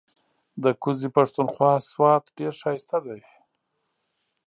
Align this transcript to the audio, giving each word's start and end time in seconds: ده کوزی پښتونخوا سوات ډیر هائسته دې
ده 0.61 0.69
کوزی 0.83 1.09
پښتونخوا 1.17 1.71
سوات 1.89 2.23
ډیر 2.37 2.53
هائسته 2.63 2.97
دې 3.05 3.19